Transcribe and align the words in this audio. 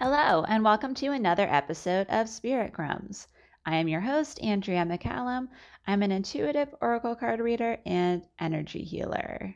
Hello, 0.00 0.44
and 0.48 0.64
welcome 0.64 0.92
to 0.94 1.12
another 1.12 1.46
episode 1.48 2.08
of 2.08 2.28
Spirit 2.28 2.72
Crumbs. 2.72 3.28
I 3.64 3.76
am 3.76 3.86
your 3.86 4.00
host, 4.00 4.42
Andrea 4.42 4.84
McCallum. 4.84 5.48
I'm 5.86 6.02
an 6.02 6.10
intuitive 6.10 6.74
oracle 6.80 7.14
card 7.14 7.38
reader 7.38 7.78
and 7.86 8.26
energy 8.40 8.82
healer. 8.82 9.54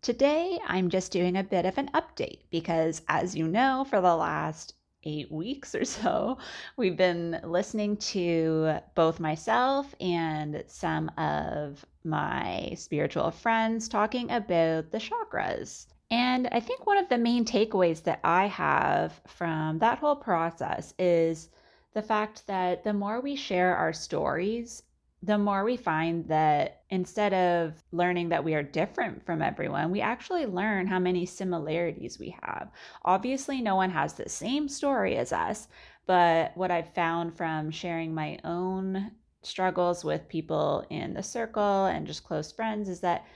Today, 0.00 0.58
I'm 0.66 0.88
just 0.88 1.12
doing 1.12 1.36
a 1.36 1.44
bit 1.44 1.66
of 1.66 1.76
an 1.76 1.90
update 1.92 2.44
because, 2.50 3.02
as 3.06 3.36
you 3.36 3.46
know, 3.46 3.84
for 3.84 4.00
the 4.00 4.16
last 4.16 4.72
eight 5.04 5.30
weeks 5.30 5.74
or 5.74 5.84
so, 5.84 6.38
we've 6.78 6.96
been 6.96 7.38
listening 7.44 7.98
to 7.98 8.78
both 8.94 9.20
myself 9.20 9.94
and 10.00 10.64
some 10.68 11.10
of 11.18 11.84
my 12.02 12.72
spiritual 12.78 13.30
friends 13.30 13.90
talking 13.90 14.30
about 14.30 14.90
the 14.90 14.98
chakras. 14.98 15.86
And 16.10 16.48
I 16.50 16.60
think 16.60 16.86
one 16.86 16.98
of 16.98 17.08
the 17.08 17.18
main 17.18 17.44
takeaways 17.44 18.02
that 18.04 18.20
I 18.24 18.46
have 18.46 19.20
from 19.26 19.78
that 19.78 19.98
whole 19.98 20.16
process 20.16 20.92
is 20.98 21.50
the 21.94 22.02
fact 22.02 22.46
that 22.46 22.82
the 22.82 22.92
more 22.92 23.20
we 23.20 23.36
share 23.36 23.76
our 23.76 23.92
stories, 23.92 24.82
the 25.22 25.38
more 25.38 25.64
we 25.64 25.76
find 25.76 26.26
that 26.28 26.82
instead 26.90 27.32
of 27.34 27.82
learning 27.92 28.30
that 28.30 28.42
we 28.42 28.54
are 28.54 28.62
different 28.62 29.24
from 29.24 29.42
everyone, 29.42 29.90
we 29.90 30.00
actually 30.00 30.46
learn 30.46 30.86
how 30.86 30.98
many 30.98 31.26
similarities 31.26 32.18
we 32.18 32.34
have. 32.42 32.70
Obviously, 33.04 33.60
no 33.60 33.76
one 33.76 33.90
has 33.90 34.14
the 34.14 34.28
same 34.28 34.68
story 34.68 35.16
as 35.16 35.32
us, 35.32 35.68
but 36.06 36.56
what 36.56 36.70
I've 36.70 36.94
found 36.94 37.36
from 37.36 37.70
sharing 37.70 38.14
my 38.14 38.38
own 38.44 39.12
struggles 39.42 40.04
with 40.04 40.28
people 40.28 40.84
in 40.90 41.14
the 41.14 41.22
circle 41.22 41.86
and 41.86 42.06
just 42.06 42.24
close 42.24 42.50
friends 42.50 42.88
is 42.88 43.00
that 43.00 43.26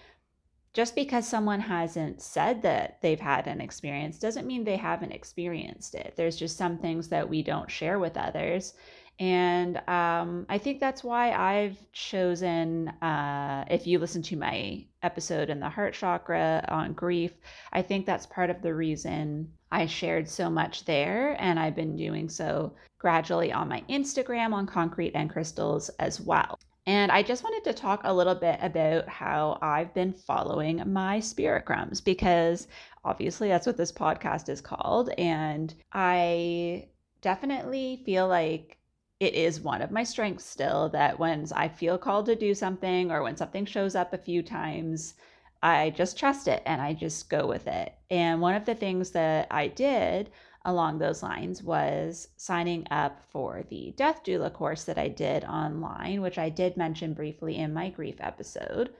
just 0.74 0.96
because 0.96 1.26
someone 1.26 1.60
hasn't 1.60 2.20
said 2.20 2.60
that 2.62 3.00
they've 3.00 3.20
had 3.20 3.46
an 3.46 3.60
experience 3.60 4.18
doesn't 4.18 4.46
mean 4.46 4.64
they 4.64 4.76
haven't 4.76 5.12
experienced 5.12 5.94
it. 5.94 6.14
There's 6.16 6.36
just 6.36 6.56
some 6.56 6.78
things 6.78 7.08
that 7.08 7.28
we 7.28 7.42
don't 7.42 7.70
share 7.70 8.00
with 8.00 8.16
others. 8.16 8.74
And 9.20 9.76
um, 9.88 10.44
I 10.48 10.58
think 10.58 10.80
that's 10.80 11.04
why 11.04 11.30
I've 11.30 11.78
chosen, 11.92 12.88
uh, 12.88 13.64
if 13.70 13.86
you 13.86 14.00
listen 14.00 14.22
to 14.22 14.36
my 14.36 14.84
episode 15.04 15.48
in 15.50 15.60
the 15.60 15.68
heart 15.68 15.94
chakra 15.94 16.64
on 16.68 16.92
grief, 16.94 17.32
I 17.72 17.80
think 17.80 18.04
that's 18.04 18.26
part 18.26 18.50
of 18.50 18.60
the 18.60 18.74
reason 18.74 19.52
I 19.70 19.86
shared 19.86 20.28
so 20.28 20.50
much 20.50 20.84
there. 20.84 21.36
And 21.40 21.60
I've 21.60 21.76
been 21.76 21.94
doing 21.96 22.28
so 22.28 22.74
gradually 22.98 23.52
on 23.52 23.68
my 23.68 23.84
Instagram 23.88 24.52
on 24.52 24.66
concrete 24.66 25.12
and 25.14 25.30
crystals 25.30 25.88
as 26.00 26.20
well. 26.20 26.58
And 26.86 27.10
I 27.10 27.22
just 27.22 27.42
wanted 27.42 27.64
to 27.64 27.72
talk 27.72 28.02
a 28.04 28.12
little 28.12 28.34
bit 28.34 28.58
about 28.60 29.08
how 29.08 29.58
I've 29.62 29.94
been 29.94 30.12
following 30.12 30.82
my 30.92 31.18
spirit 31.20 31.64
crumbs 31.64 32.00
because 32.00 32.68
obviously 33.04 33.48
that's 33.48 33.66
what 33.66 33.78
this 33.78 33.92
podcast 33.92 34.48
is 34.50 34.60
called. 34.60 35.08
And 35.16 35.74
I 35.92 36.88
definitely 37.22 38.02
feel 38.04 38.28
like 38.28 38.76
it 39.18 39.34
is 39.34 39.60
one 39.60 39.80
of 39.80 39.90
my 39.90 40.04
strengths 40.04 40.44
still 40.44 40.90
that 40.90 41.18
when 41.18 41.46
I 41.54 41.68
feel 41.68 41.96
called 41.96 42.26
to 42.26 42.36
do 42.36 42.54
something 42.54 43.10
or 43.10 43.22
when 43.22 43.36
something 43.36 43.64
shows 43.64 43.94
up 43.94 44.12
a 44.12 44.18
few 44.18 44.42
times, 44.42 45.14
I 45.62 45.88
just 45.90 46.18
trust 46.18 46.48
it 46.48 46.62
and 46.66 46.82
I 46.82 46.92
just 46.92 47.30
go 47.30 47.46
with 47.46 47.66
it. 47.66 47.94
And 48.10 48.42
one 48.42 48.54
of 48.54 48.66
the 48.66 48.74
things 48.74 49.12
that 49.12 49.46
I 49.50 49.68
did 49.68 50.30
along 50.64 50.98
those 50.98 51.22
lines 51.22 51.62
was 51.62 52.28
signing 52.36 52.86
up 52.90 53.20
for 53.30 53.64
the 53.68 53.92
death 53.96 54.22
doula 54.24 54.52
course 54.52 54.84
that 54.84 54.98
I 54.98 55.08
did 55.08 55.44
online, 55.44 56.22
which 56.22 56.38
I 56.38 56.48
did 56.48 56.76
mention 56.76 57.12
briefly 57.14 57.56
in 57.56 57.74
my 57.74 57.90
grief 57.90 58.16
episode. 58.20 58.94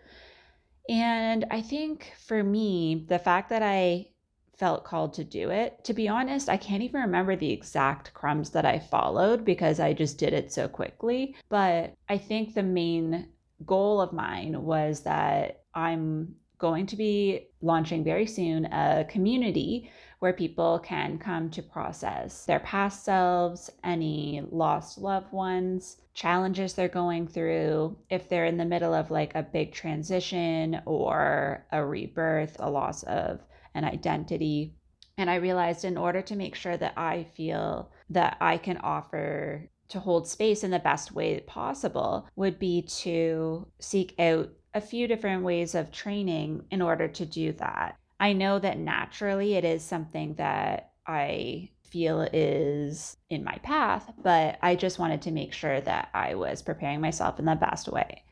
And 0.89 1.47
I 1.51 1.63
think 1.63 2.13
for 2.27 2.43
me, 2.43 3.07
the 3.09 3.19
fact 3.19 3.49
that 3.49 3.63
I 3.63 4.09
felt 4.57 4.85
called 4.85 5.15
to 5.15 5.25
do 5.25 5.51
it, 5.51 5.83
to 5.85 5.95
be 5.95 6.09
honest, 6.09 6.49
I 6.49 6.57
can't 6.57 6.83
even 6.83 7.01
remember 7.01 7.35
the 7.35 7.51
exact 7.51 8.15
crumbs 8.15 8.51
that 8.51 8.65
I 8.65 8.79
followed 8.79 9.45
because 9.45 9.81
I 9.81 9.93
just 9.93 10.19
did 10.19 10.33
it 10.33 10.53
so 10.53 10.69
quickly. 10.69 11.35
But 11.49 11.95
I 12.09 12.19
think 12.19 12.55
the 12.55 12.63
main 12.63 13.29
goal 13.65 14.01
of 14.01 14.13
mine 14.13 14.63
was 14.63 15.01
that 15.03 15.63
I'm 15.75 16.37
going 16.59 16.87
to 16.87 16.97
be 16.97 17.49
launching 17.63 18.05
very 18.05 18.27
soon 18.27 18.67
a 18.67 19.05
community 19.09 19.91
where 20.25 20.33
people 20.33 20.79
can 20.79 21.19
come 21.19 21.51
to 21.51 21.63
process 21.63 22.47
their 22.47 22.61
past 22.61 23.05
selves, 23.05 23.71
any 23.85 24.43
lost 24.51 24.97
loved 24.97 25.31
ones, 25.35 25.99
challenges 26.15 26.73
they're 26.73 26.89
going 26.89 27.29
through, 27.29 27.95
if 28.09 28.27
they're 28.27 28.47
in 28.47 28.57
the 28.57 28.65
middle 28.65 28.95
of 28.95 29.11
like 29.11 29.35
a 29.35 29.43
big 29.43 29.75
transition 29.75 30.81
or 30.87 31.67
a 31.73 31.85
rebirth, 31.85 32.57
a 32.59 32.71
loss 32.71 33.03
of 33.03 33.39
an 33.75 33.85
identity. 33.85 34.73
And 35.19 35.29
I 35.29 35.35
realized 35.35 35.85
in 35.85 35.99
order 35.99 36.23
to 36.23 36.37
make 36.37 36.55
sure 36.55 36.79
that 36.79 36.95
I 36.97 37.25
feel 37.25 37.93
that 38.09 38.39
I 38.41 38.57
can 38.57 38.79
offer 38.79 39.69
to 39.89 40.01
hold 40.01 40.27
space 40.27 40.65
in 40.65 40.71
the 40.71 40.79
best 40.79 41.13
way 41.13 41.39
possible 41.41 42.27
would 42.35 42.59
be 42.59 42.81
to 42.81 43.67
seek 43.79 44.19
out 44.19 44.49
a 44.73 44.81
few 44.81 45.07
different 45.07 45.43
ways 45.43 45.75
of 45.75 45.93
training 45.93 46.65
in 46.71 46.81
order 46.81 47.09
to 47.09 47.27
do 47.27 47.53
that. 47.53 47.99
I 48.25 48.33
know 48.33 48.59
that 48.59 48.79
naturally 48.79 49.53
it 49.53 49.67
is 49.67 49.85
something 49.85 50.33
that 50.37 50.93
I 51.07 51.69
feel 51.83 52.23
is 52.33 53.19
in 53.29 53.45
my 53.45 53.59
path, 53.63 54.11
but 54.23 54.57
I 54.63 54.77
just 54.77 54.99
wanted 54.99 55.21
to 55.23 55.31
make 55.31 55.53
sure 55.53 55.79
that 55.83 56.09
I 56.15 56.35
was 56.35 56.63
preparing 56.63 57.03
myself 57.03 57.39
in 57.39 57.45
the 57.45 57.55
best 57.55 57.87
way. 57.87 58.23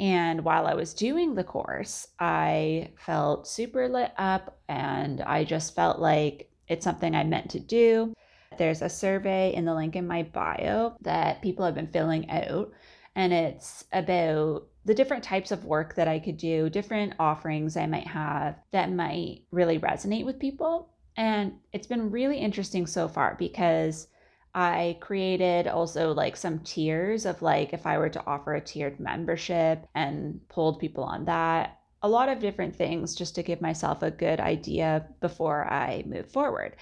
And 0.00 0.42
while 0.44 0.66
I 0.66 0.74
was 0.74 0.94
doing 0.94 1.36
the 1.36 1.44
course, 1.44 2.08
I 2.18 2.90
felt 2.96 3.46
super 3.46 3.88
lit 3.88 4.10
up 4.18 4.58
and 4.68 5.20
I 5.20 5.44
just 5.44 5.76
felt 5.76 6.00
like 6.00 6.50
it's 6.66 6.82
something 6.82 7.14
I 7.14 7.22
meant 7.22 7.50
to 7.50 7.60
do. 7.60 8.12
There's 8.58 8.82
a 8.82 8.88
survey 8.88 9.54
in 9.54 9.64
the 9.64 9.76
link 9.76 9.94
in 9.94 10.08
my 10.08 10.24
bio 10.24 10.96
that 11.02 11.40
people 11.40 11.64
have 11.64 11.76
been 11.76 11.86
filling 11.86 12.28
out, 12.30 12.72
and 13.14 13.32
it's 13.32 13.84
about 13.92 14.66
the 14.84 14.94
different 14.94 15.24
types 15.24 15.50
of 15.50 15.64
work 15.64 15.94
that 15.94 16.08
I 16.08 16.18
could 16.18 16.36
do, 16.36 16.70
different 16.70 17.14
offerings 17.18 17.76
I 17.76 17.86
might 17.86 18.06
have 18.06 18.56
that 18.72 18.92
might 18.92 19.42
really 19.50 19.78
resonate 19.78 20.24
with 20.24 20.38
people. 20.38 20.88
And 21.16 21.54
it's 21.72 21.86
been 21.86 22.10
really 22.10 22.38
interesting 22.38 22.86
so 22.86 23.08
far 23.08 23.36
because 23.38 24.08
I 24.54 24.96
created 25.00 25.68
also 25.68 26.12
like 26.12 26.36
some 26.36 26.60
tiers 26.60 27.26
of 27.26 27.42
like 27.42 27.72
if 27.72 27.86
I 27.86 27.98
were 27.98 28.08
to 28.08 28.26
offer 28.26 28.54
a 28.54 28.60
tiered 28.60 28.98
membership 28.98 29.86
and 29.94 30.40
pulled 30.48 30.80
people 30.80 31.04
on 31.04 31.26
that. 31.26 31.78
A 32.02 32.08
lot 32.08 32.30
of 32.30 32.40
different 32.40 32.74
things 32.74 33.14
just 33.14 33.34
to 33.34 33.42
give 33.42 33.60
myself 33.60 34.02
a 34.02 34.10
good 34.10 34.40
idea 34.40 35.06
before 35.20 35.70
I 35.70 36.02
move 36.06 36.30
forward. 36.30 36.76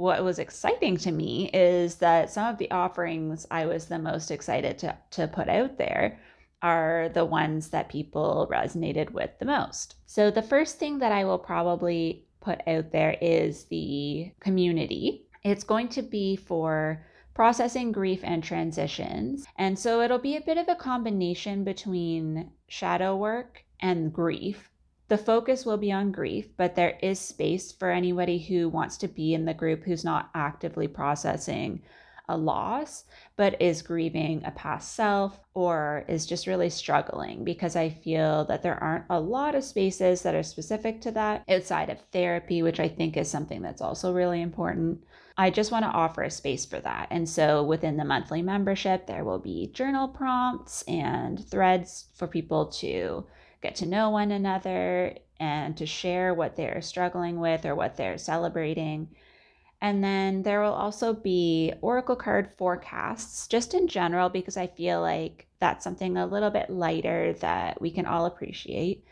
What 0.00 0.24
was 0.24 0.38
exciting 0.38 0.96
to 0.96 1.12
me 1.12 1.50
is 1.52 1.96
that 1.96 2.30
some 2.30 2.46
of 2.46 2.56
the 2.56 2.70
offerings 2.70 3.46
I 3.50 3.66
was 3.66 3.84
the 3.84 3.98
most 3.98 4.30
excited 4.30 4.78
to, 4.78 4.96
to 5.10 5.28
put 5.28 5.50
out 5.50 5.76
there 5.76 6.18
are 6.62 7.10
the 7.12 7.26
ones 7.26 7.68
that 7.68 7.90
people 7.90 8.48
resonated 8.50 9.10
with 9.10 9.28
the 9.38 9.44
most. 9.44 9.96
So, 10.06 10.30
the 10.30 10.40
first 10.40 10.78
thing 10.78 11.00
that 11.00 11.12
I 11.12 11.26
will 11.26 11.38
probably 11.38 12.24
put 12.40 12.66
out 12.66 12.92
there 12.92 13.18
is 13.20 13.64
the 13.64 14.32
community. 14.40 15.26
It's 15.44 15.64
going 15.64 15.88
to 15.90 16.00
be 16.00 16.34
for 16.34 17.04
processing 17.34 17.92
grief 17.92 18.20
and 18.24 18.42
transitions. 18.42 19.44
And 19.58 19.78
so 19.78 20.00
it'll 20.00 20.18
be 20.18 20.36
a 20.36 20.40
bit 20.40 20.56
of 20.56 20.68
a 20.70 20.76
combination 20.76 21.62
between 21.62 22.52
shadow 22.68 23.16
work 23.16 23.64
and 23.80 24.14
grief. 24.14 24.70
The 25.10 25.18
focus 25.18 25.66
will 25.66 25.76
be 25.76 25.90
on 25.90 26.12
grief, 26.12 26.56
but 26.56 26.76
there 26.76 26.96
is 27.02 27.18
space 27.18 27.72
for 27.72 27.90
anybody 27.90 28.38
who 28.38 28.68
wants 28.68 28.96
to 28.98 29.08
be 29.08 29.34
in 29.34 29.44
the 29.44 29.52
group 29.52 29.82
who's 29.82 30.04
not 30.04 30.30
actively 30.36 30.86
processing 30.86 31.82
a 32.28 32.36
loss, 32.36 33.06
but 33.34 33.60
is 33.60 33.82
grieving 33.82 34.44
a 34.44 34.52
past 34.52 34.94
self 34.94 35.40
or 35.52 36.04
is 36.06 36.26
just 36.26 36.46
really 36.46 36.70
struggling 36.70 37.42
because 37.42 37.74
I 37.74 37.88
feel 37.88 38.44
that 38.44 38.62
there 38.62 38.80
aren't 38.80 39.06
a 39.10 39.18
lot 39.18 39.56
of 39.56 39.64
spaces 39.64 40.22
that 40.22 40.36
are 40.36 40.44
specific 40.44 41.00
to 41.00 41.10
that 41.10 41.42
outside 41.48 41.90
of 41.90 41.98
therapy, 42.12 42.62
which 42.62 42.78
I 42.78 42.86
think 42.86 43.16
is 43.16 43.28
something 43.28 43.62
that's 43.62 43.82
also 43.82 44.12
really 44.12 44.40
important. 44.40 45.02
I 45.36 45.50
just 45.50 45.72
want 45.72 45.86
to 45.86 45.90
offer 45.90 46.22
a 46.22 46.30
space 46.30 46.64
for 46.64 46.78
that. 46.78 47.08
And 47.10 47.28
so 47.28 47.64
within 47.64 47.96
the 47.96 48.04
monthly 48.04 48.42
membership, 48.42 49.08
there 49.08 49.24
will 49.24 49.40
be 49.40 49.72
journal 49.74 50.06
prompts 50.06 50.82
and 50.82 51.44
threads 51.50 52.04
for 52.14 52.28
people 52.28 52.66
to 52.66 53.26
get 53.62 53.76
to 53.76 53.86
know 53.86 54.10
one 54.10 54.30
another 54.30 55.16
and 55.38 55.76
to 55.76 55.86
share 55.86 56.34
what 56.34 56.56
they're 56.56 56.82
struggling 56.82 57.40
with 57.40 57.64
or 57.66 57.74
what 57.74 57.96
they're 57.96 58.18
celebrating 58.18 59.08
And 59.82 60.04
then 60.04 60.42
there 60.42 60.62
will 60.62 60.72
also 60.72 61.14
be 61.14 61.72
Oracle 61.82 62.16
card 62.16 62.50
forecasts, 62.58 63.46
just 63.48 63.74
in 63.74 63.88
general, 63.88 64.28
because 64.28 64.56
I 64.56 64.66
feel 64.68 65.00
like 65.00 65.48
that's 65.60 65.84
something 65.84 66.16
a 66.16 66.26
little 66.26 66.50
bit 66.50 66.70
lighter 66.70 67.34
that 67.40 67.80
we 67.80 67.90
can 67.90 68.06
all 68.06 68.26
appreciate. 68.26 69.04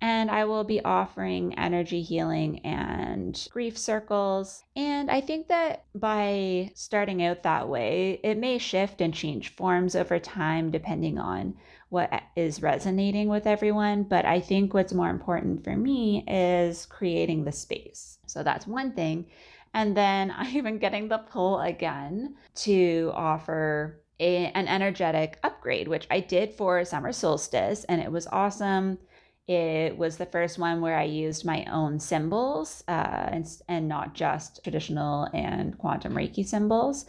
And 0.00 0.30
I 0.30 0.44
will 0.44 0.64
be 0.64 0.84
offering 0.84 1.58
energy 1.58 2.02
healing 2.02 2.60
and 2.60 3.48
grief 3.50 3.78
circles. 3.78 4.62
And 4.76 5.10
I 5.10 5.20
think 5.20 5.48
that 5.48 5.84
by 5.94 6.70
starting 6.74 7.22
out 7.22 7.42
that 7.44 7.68
way, 7.68 8.20
it 8.22 8.36
may 8.36 8.58
shift 8.58 9.00
and 9.00 9.14
change 9.14 9.54
forms 9.54 9.96
over 9.96 10.18
time 10.18 10.70
depending 10.70 11.18
on 11.18 11.54
what 11.88 12.12
is 12.36 12.62
resonating 12.62 13.28
with 13.28 13.46
everyone. 13.46 14.02
But 14.02 14.24
I 14.24 14.40
think 14.40 14.74
what's 14.74 14.92
more 14.92 15.10
important 15.10 15.64
for 15.64 15.76
me 15.76 16.24
is 16.28 16.86
creating 16.86 17.44
the 17.44 17.52
space. 17.52 18.18
So 18.26 18.42
that's 18.42 18.66
one 18.66 18.92
thing. 18.92 19.26
And 19.72 19.96
then 19.96 20.30
I've 20.36 20.64
been 20.64 20.78
getting 20.78 21.08
the 21.08 21.18
pull 21.18 21.60
again 21.60 22.36
to 22.56 23.12
offer 23.14 24.00
a, 24.18 24.46
an 24.46 24.66
energetic 24.66 25.38
upgrade, 25.42 25.88
which 25.88 26.06
I 26.10 26.20
did 26.20 26.54
for 26.54 26.84
summer 26.84 27.12
solstice, 27.12 27.84
and 27.84 28.00
it 28.00 28.10
was 28.10 28.26
awesome. 28.28 28.98
It 29.48 29.96
was 29.96 30.16
the 30.16 30.26
first 30.26 30.58
one 30.58 30.80
where 30.80 30.98
I 30.98 31.04
used 31.04 31.44
my 31.44 31.64
own 31.66 32.00
symbols 32.00 32.82
uh, 32.88 33.28
and, 33.30 33.46
and 33.68 33.88
not 33.88 34.14
just 34.14 34.62
traditional 34.64 35.28
and 35.32 35.78
quantum 35.78 36.14
Reiki 36.14 36.44
symbols. 36.44 37.06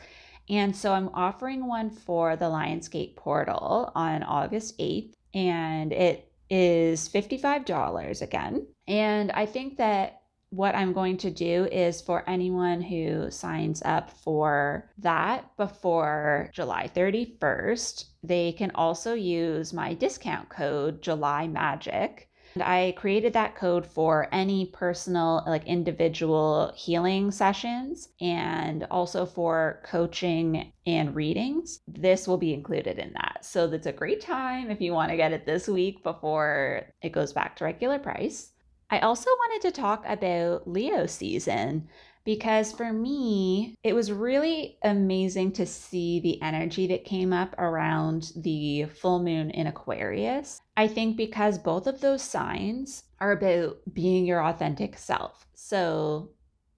And 0.50 0.76
so 0.76 0.94
I'm 0.94 1.10
offering 1.14 1.68
one 1.68 1.90
for 1.90 2.36
the 2.36 2.46
Lionsgate 2.46 3.16
portal 3.16 3.92
on 3.96 4.24
August 4.24 4.78
8th, 4.78 5.14
and 5.34 5.92
it 5.92 6.32
is 6.50 7.10
$55 7.10 8.22
again. 8.22 8.68
And 8.88 9.32
I 9.32 9.46
think 9.46 9.78
that 9.78 10.22
what 10.58 10.74
I'm 10.74 10.92
going 10.92 11.18
to 11.18 11.30
do 11.30 11.66
is 11.72 12.02
for 12.02 12.28
anyone 12.28 12.82
who 12.82 13.30
signs 13.30 13.84
up 13.86 14.10
for 14.10 14.90
that 14.98 15.56
before 15.56 16.50
July 16.52 16.90
31st, 16.96 18.06
they 18.24 18.54
can 18.54 18.72
also 18.74 19.14
use 19.14 19.72
my 19.72 19.94
discount 19.94 20.50
code 20.50 21.04
July 21.04 21.48
Magic. 21.48 22.28
And 22.56 22.64
I 22.64 22.96
created 22.98 23.34
that 23.34 23.56
code 23.56 23.86
for 23.86 24.30
any 24.32 24.66
personal, 24.74 25.44
like 25.46 25.68
individual 25.68 26.74
healing 26.76 27.30
sessions 27.30 28.10
and 28.20 28.88
also 28.90 29.28
for 29.28 29.84
coaching 29.86 30.74
and 30.88 31.14
readings. 31.14 31.82
This 31.88 32.28
will 32.28 32.40
be 32.40 32.56
included 32.56 32.98
in 32.98 33.14
that. 33.14 33.46
So 33.46 33.68
that's 33.68 33.86
a 33.86 33.92
great 33.92 34.22
time 34.22 34.72
if 34.72 34.82
you 34.82 34.92
want 34.94 35.12
to 35.12 35.18
get 35.18 35.34
it 35.34 35.46
this 35.46 35.68
week 35.68 36.02
before 36.02 36.88
it 37.04 37.12
goes 37.12 37.32
back 37.32 37.58
to 37.58 37.66
regular 37.66 38.00
price. 38.00 38.54
I 38.90 39.00
also 39.00 39.30
wanted 39.30 39.68
to 39.68 39.82
talk 39.82 40.04
about 40.08 40.68
Leo 40.68 41.06
season 41.06 41.90
because 42.24 42.72
for 42.72 42.92
me, 42.92 43.76
it 43.84 43.94
was 43.94 44.12
really 44.12 44.78
amazing 44.84 45.54
to 45.54 45.66
see 45.66 46.20
the 46.20 46.42
energy 46.42 46.88
that 46.88 47.06
came 47.06 47.32
up 47.32 47.54
around 47.58 48.32
the 48.36 48.86
full 48.86 49.24
moon 49.24 49.50
in 49.52 49.68
Aquarius. 49.68 50.62
I 50.76 50.88
think 50.88 51.16
because 51.16 51.58
both 51.58 51.88
of 51.88 52.02
those 52.02 52.22
signs 52.22 53.04
are 53.20 53.32
about 53.32 53.78
being 53.94 54.26
your 54.26 54.44
authentic 54.44 54.98
self. 54.98 55.46
So, 55.54 56.32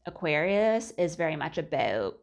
Aquarius 0.05 0.91
is 0.97 1.15
very 1.15 1.35
much 1.35 1.57
about 1.57 2.17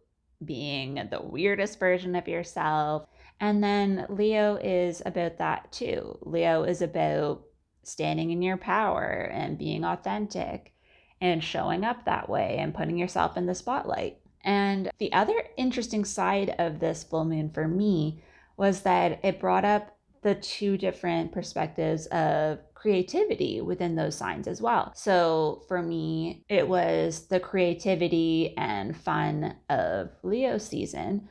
being 0.44 0.94
the 1.10 1.22
weirdest 1.22 1.78
version 1.78 2.14
of 2.14 2.28
yourself. 2.28 3.06
And 3.40 3.62
then 3.62 4.06
Leo 4.08 4.56
is 4.56 5.02
about 5.04 5.38
that 5.38 5.70
too. 5.72 6.18
Leo 6.22 6.62
is 6.62 6.82
about 6.82 7.45
standing 7.86 8.30
in 8.30 8.42
your 8.42 8.56
power 8.56 9.30
and 9.32 9.58
being 9.58 9.84
authentic 9.84 10.72
and 11.20 11.42
showing 11.42 11.84
up 11.84 12.04
that 12.04 12.28
way 12.28 12.56
and 12.58 12.74
putting 12.74 12.98
yourself 12.98 13.36
in 13.36 13.46
the 13.46 13.54
spotlight. 13.54 14.18
And 14.44 14.90
the 14.98 15.12
other 15.12 15.42
interesting 15.56 16.04
side 16.04 16.54
of 16.58 16.78
this 16.78 17.02
full 17.02 17.24
moon 17.24 17.50
for 17.50 17.66
me 17.66 18.22
was 18.56 18.82
that 18.82 19.24
it 19.24 19.40
brought 19.40 19.64
up 19.64 19.96
the 20.22 20.34
two 20.34 20.76
different 20.76 21.32
perspectives 21.32 22.06
of 22.06 22.58
creativity 22.74 23.60
within 23.60 23.96
those 23.96 24.16
signs 24.16 24.46
as 24.46 24.60
well. 24.60 24.92
So 24.94 25.62
for 25.68 25.82
me, 25.82 26.44
it 26.48 26.68
was 26.68 27.26
the 27.28 27.40
creativity 27.40 28.54
and 28.56 28.96
fun 28.96 29.56
of 29.68 30.10
Leo 30.22 30.58
season, 30.58 31.28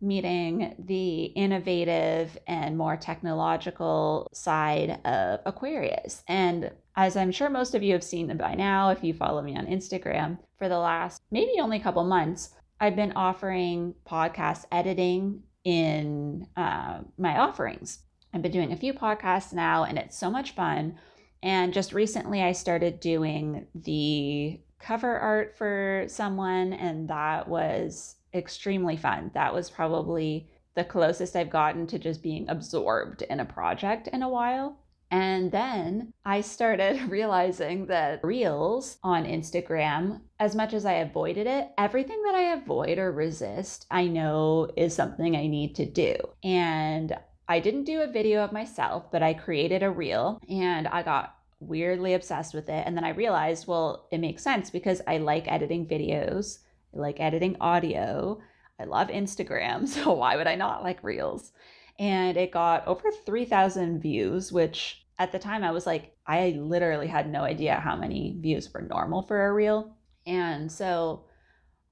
meeting 0.00 0.74
the 0.78 1.24
innovative 1.24 2.36
and 2.46 2.76
more 2.76 2.96
technological 2.96 4.28
side 4.32 5.00
of 5.04 5.40
Aquarius. 5.46 6.22
And 6.28 6.70
as 6.96 7.16
I'm 7.16 7.32
sure 7.32 7.50
most 7.50 7.74
of 7.74 7.82
you 7.82 7.92
have 7.92 8.04
seen 8.04 8.34
by 8.36 8.54
now, 8.54 8.90
if 8.90 9.02
you 9.02 9.14
follow 9.14 9.42
me 9.42 9.56
on 9.56 9.66
Instagram, 9.66 10.38
for 10.58 10.68
the 10.68 10.78
last 10.78 11.20
maybe 11.30 11.60
only 11.60 11.78
a 11.78 11.82
couple 11.82 12.04
months, 12.04 12.54
I've 12.80 12.96
been 12.96 13.12
offering 13.12 13.94
podcast 14.06 14.64
editing 14.70 15.42
in 15.64 16.46
uh, 16.56 17.00
my 17.18 17.38
offerings. 17.38 18.00
I've 18.32 18.42
been 18.42 18.52
doing 18.52 18.72
a 18.72 18.76
few 18.76 18.92
podcasts 18.92 19.52
now, 19.52 19.84
and 19.84 19.98
it's 19.98 20.18
so 20.18 20.30
much 20.30 20.52
fun. 20.52 20.98
And 21.42 21.72
just 21.72 21.92
recently, 21.92 22.42
I 22.42 22.52
started 22.52 23.00
doing 23.00 23.66
the 23.74 24.60
cover 24.78 25.18
art 25.18 25.56
for 25.56 26.04
someone, 26.08 26.72
and 26.74 27.08
that 27.08 27.48
was 27.48 28.16
extremely 28.36 28.96
fun. 28.96 29.30
That 29.34 29.54
was 29.54 29.70
probably 29.70 30.48
the 30.74 30.84
closest 30.84 31.34
I've 31.34 31.50
gotten 31.50 31.86
to 31.88 31.98
just 31.98 32.22
being 32.22 32.48
absorbed 32.48 33.22
in 33.22 33.40
a 33.40 33.44
project 33.44 34.08
in 34.08 34.22
a 34.22 34.28
while. 34.28 34.78
And 35.10 35.52
then 35.52 36.12
I 36.24 36.40
started 36.40 37.00
realizing 37.08 37.86
that 37.86 38.20
reels 38.24 38.98
on 39.02 39.24
Instagram, 39.24 40.20
as 40.38 40.54
much 40.54 40.74
as 40.74 40.84
I 40.84 40.94
avoided 40.94 41.46
it, 41.46 41.70
everything 41.78 42.22
that 42.24 42.34
I 42.34 42.54
avoid 42.54 42.98
or 42.98 43.12
resist, 43.12 43.86
I 43.90 44.06
know 44.06 44.70
is 44.76 44.94
something 44.94 45.36
I 45.36 45.46
need 45.46 45.76
to 45.76 45.86
do. 45.86 46.16
And 46.42 47.16
I 47.48 47.60
didn't 47.60 47.84
do 47.84 48.00
a 48.00 48.10
video 48.10 48.42
of 48.42 48.52
myself, 48.52 49.10
but 49.12 49.22
I 49.22 49.34
created 49.34 49.82
a 49.82 49.90
reel 49.90 50.40
and 50.48 50.88
I 50.88 51.02
got 51.02 51.36
weirdly 51.60 52.14
obsessed 52.14 52.54
with 52.54 52.68
it. 52.68 52.82
And 52.86 52.96
then 52.96 53.04
I 53.04 53.10
realized, 53.10 53.66
well, 53.66 54.08
it 54.10 54.18
makes 54.18 54.42
sense 54.42 54.70
because 54.70 55.00
I 55.06 55.18
like 55.18 55.50
editing 55.50 55.86
videos. 55.86 56.58
I 56.96 56.98
like 56.98 57.20
editing 57.20 57.56
audio. 57.60 58.40
I 58.80 58.84
love 58.84 59.08
Instagram. 59.08 59.86
So 59.88 60.12
why 60.12 60.36
would 60.36 60.46
I 60.46 60.54
not 60.54 60.82
like 60.82 61.04
Reels? 61.04 61.52
And 61.98 62.36
it 62.36 62.52
got 62.52 62.86
over 62.86 63.10
3,000 63.10 64.00
views, 64.00 64.52
which 64.52 65.06
at 65.18 65.32
the 65.32 65.38
time 65.38 65.64
I 65.64 65.70
was 65.70 65.86
like, 65.86 66.16
I 66.26 66.56
literally 66.58 67.06
had 67.06 67.30
no 67.30 67.42
idea 67.42 67.74
how 67.76 67.96
many 67.96 68.36
views 68.40 68.72
were 68.72 68.82
normal 68.82 69.22
for 69.22 69.46
a 69.46 69.52
Reel. 69.52 69.96
And 70.26 70.70
so 70.70 71.24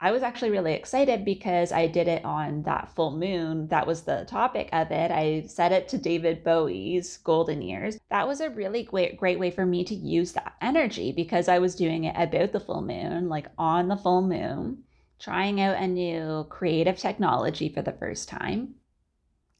I 0.01 0.11
was 0.11 0.23
actually 0.23 0.51
really 0.51 0.75
excited 0.75 1.25
because 1.25 1.73
I 1.73 1.87
did 1.87 2.08
it 2.08 2.25
on 2.25 2.63
that 2.65 2.91
full 2.94 3.17
moon. 3.17 3.69
That 3.69 3.87
was 3.87 4.03
the 4.03 4.27
topic 4.29 4.69
of 4.73 4.91
it. 4.91 5.11
I 5.11 5.44
set 5.46 5.73
it 5.73 5.89
to 5.89 5.99
David 5.99 6.44
Bowie's 6.44 7.17
Golden 7.19 7.63
Years. 7.63 7.99
That 8.11 8.29
was 8.29 8.41
a 8.41 8.51
really 8.51 8.82
great, 8.82 9.17
great 9.17 9.39
way 9.39 9.51
for 9.51 9.65
me 9.65 9.84
to 9.84 9.94
use 9.94 10.32
that 10.32 10.55
energy 10.61 11.13
because 11.13 11.49
I 11.49 11.58
was 11.58 11.75
doing 11.75 12.05
it 12.05 12.17
about 12.19 12.53
the 12.53 12.61
full 12.61 12.82
moon, 12.82 13.29
like 13.29 13.46
on 13.56 13.89
the 13.89 13.96
full 13.96 14.23
moon 14.23 14.84
trying 15.19 15.61
out 15.61 15.77
a 15.77 15.87
new 15.87 16.47
creative 16.49 16.99
technology 16.99 17.69
for 17.69 17.83
the 17.83 17.93
first 17.93 18.29
time. 18.29 18.75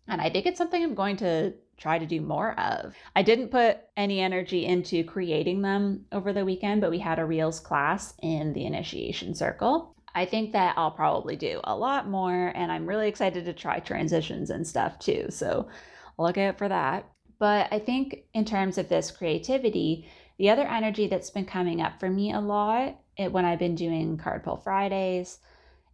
And 0.09 0.21
I 0.21 0.31
think 0.31 0.47
it's 0.47 0.59
something 0.59 0.83
I'm 0.83 0.95
going 0.95 1.17
to 1.19 1.55
try 1.77 1.99
to 1.99 2.07
do 2.07 2.21
more 2.21 2.59
of. 2.59 2.95
I 3.17 3.23
didn't 3.23 3.51
put 3.51 3.79
any 3.97 4.21
energy 4.21 4.65
into 4.67 5.05
creating 5.05 5.63
them 5.63 6.05
over 6.13 6.33
the 6.33 6.45
weekend, 6.45 6.81
but 6.81 6.91
we 6.91 6.99
had 6.99 7.19
a 7.19 7.25
Reels 7.25 7.61
class 7.61 8.15
in 8.23 8.53
the 8.53 8.65
initiation 8.65 9.35
circle. 9.35 9.95
I 10.15 10.27
think 10.27 10.53
that 10.53 10.75
I'll 10.79 10.93
probably 10.93 11.35
do 11.35 11.61
a 11.65 11.77
lot 11.77 12.09
more, 12.09 12.53
and 12.55 12.71
I'm 12.71 12.87
really 12.87 13.09
excited 13.09 13.45
to 13.47 13.53
try 13.53 13.81
transitions 13.81 14.51
and 14.51 14.67
stuff 14.67 14.99
too. 14.99 15.27
So 15.31 15.69
look 16.19 16.39
out 16.39 16.59
for 16.59 16.69
that. 16.69 17.11
But 17.41 17.69
I 17.73 17.81
think 17.81 18.25
in 18.33 18.45
terms 18.45 18.79
of 18.79 18.89
this 18.89 19.11
creativity, 19.11 20.09
the 20.39 20.51
other 20.51 20.67
energy 20.67 21.09
that's 21.09 21.31
been 21.31 21.47
coming 21.47 21.81
up 21.81 21.99
for 21.99 22.09
me 22.09 22.33
a 22.33 22.41
lot 22.41 22.97
it, 23.17 23.33
when 23.33 23.45
I've 23.45 23.59
been 23.59 23.75
doing 23.75 24.17
Card 24.17 24.45
Pull 24.45 24.57
Fridays 24.57 25.39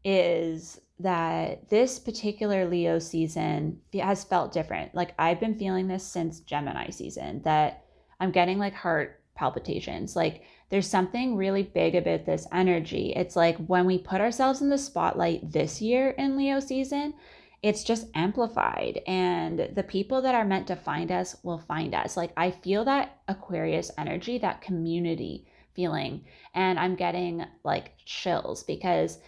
is 0.05 0.81
that 1.01 1.69
this 1.71 1.99
particular 1.99 2.67
Leo 2.67 2.99
season 2.99 3.81
has 3.95 4.25
felt 4.25 4.53
different. 4.53 4.95
Like 4.95 5.15
I've 5.19 5.41
been 5.41 5.59
feeling 5.59 5.89
this 5.89 6.05
since 6.05 6.41
Gemini 6.41 6.91
season 6.91 7.43
that 7.43 7.85
I'm 8.21 8.31
getting 8.31 8.59
like 8.59 8.75
heart 8.75 9.21
palpitations. 9.35 10.15
Like 10.15 10.43
there's 10.69 10.87
something 10.87 11.37
really 11.37 11.63
big 11.63 11.95
about 11.95 12.27
this 12.27 12.47
energy. 12.53 13.13
It's 13.17 13.35
like 13.35 13.57
when 13.67 13.87
we 13.87 13.99
put 13.99 14.21
ourselves 14.21 14.61
in 14.61 14.69
the 14.69 14.79
spotlight 14.79 15.53
this 15.53 15.81
year 15.81 16.11
in 16.11 16.37
Leo 16.37 16.61
season, 16.61 17.15
it's 17.63 17.85
just 17.85 18.07
amplified 18.15 19.01
and 19.07 19.71
the 19.75 19.83
people 19.83 20.23
that 20.23 20.35
are 20.35 20.45
meant 20.45 20.67
to 20.69 20.77
find 20.77 21.11
us 21.11 21.37
will 21.43 21.59
find 21.59 21.95
us. 21.95 22.17
Like 22.17 22.33
I 22.37 22.51
feel 22.51 22.85
that 22.85 23.21
Aquarius 23.29 23.91
energy, 23.99 24.39
that 24.39 24.63
community 24.63 25.47
feeling. 25.75 26.25
And 26.55 26.79
I'm 26.79 26.95
getting 26.95 27.45
like 27.65 27.93
chills 28.05 28.63
because 28.63 29.19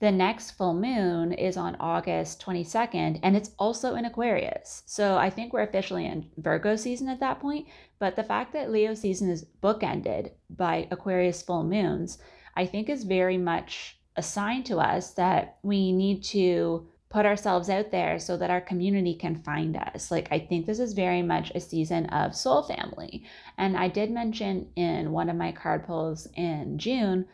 the 0.00 0.12
next 0.12 0.52
full 0.52 0.74
moon 0.74 1.32
is 1.32 1.56
on 1.56 1.76
August 1.80 2.40
22nd 2.44 3.18
and 3.22 3.36
it's 3.36 3.50
also 3.58 3.96
in 3.96 4.04
Aquarius. 4.04 4.84
So 4.86 5.16
I 5.16 5.28
think 5.28 5.52
we're 5.52 5.62
officially 5.62 6.06
in 6.06 6.30
Virgo 6.36 6.76
season 6.76 7.08
at 7.08 7.20
that 7.20 7.40
point. 7.40 7.66
But 7.98 8.14
the 8.14 8.22
fact 8.22 8.52
that 8.52 8.70
Leo 8.70 8.94
season 8.94 9.28
is 9.28 9.46
bookended 9.60 10.30
by 10.50 10.86
Aquarius 10.90 11.42
full 11.42 11.64
moons, 11.64 12.18
I 12.56 12.64
think 12.66 12.88
is 12.88 13.02
very 13.04 13.38
much 13.38 13.98
a 14.16 14.22
sign 14.22 14.62
to 14.64 14.78
us 14.78 15.14
that 15.14 15.58
we 15.62 15.92
need 15.92 16.22
to 16.24 16.86
put 17.10 17.24
ourselves 17.24 17.70
out 17.70 17.90
there 17.90 18.18
so 18.18 18.36
that 18.36 18.50
our 18.50 18.60
community 18.60 19.14
can 19.14 19.34
find 19.34 19.76
us. 19.76 20.10
Like, 20.10 20.28
I 20.30 20.38
think 20.38 20.66
this 20.66 20.78
is 20.78 20.92
very 20.92 21.22
much 21.22 21.50
a 21.54 21.60
season 21.60 22.06
of 22.06 22.36
soul 22.36 22.62
family. 22.62 23.24
And 23.56 23.76
I 23.76 23.88
did 23.88 24.10
mention 24.10 24.68
in 24.76 25.12
one 25.12 25.30
of 25.30 25.36
my 25.36 25.52
card 25.52 25.86
pulls 25.86 26.28
in 26.34 26.78
June 26.78 27.26